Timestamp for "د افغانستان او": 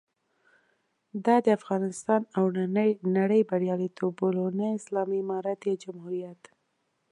1.45-2.45